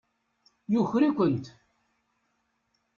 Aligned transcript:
Yuker-ikent. 0.73 1.45